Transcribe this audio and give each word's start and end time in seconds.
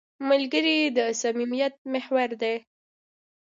ملګری 0.29 0.77
د 0.97 0.99
صمیمیت 1.21 1.75
محور 1.93 2.29
دی 2.41 2.55